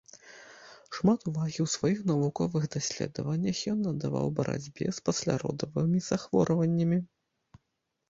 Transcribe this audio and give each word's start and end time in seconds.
Шмат 0.95 1.19
увагі 1.31 1.59
ў 1.63 1.67
сваіх 1.73 1.99
навуковых 2.13 2.63
даследаваннях 2.77 3.57
ён 3.75 3.79
надаваў 3.91 4.27
барацьбе 4.43 4.85
з 4.99 5.07
пасляродавымі 5.11 5.99
захворваннямі. 6.11 6.97